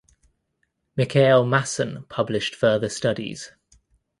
Mikhail 0.95 1.45
Masson 1.45 2.05
published 2.09 2.55
further 2.55 2.89
studies. 2.89 3.51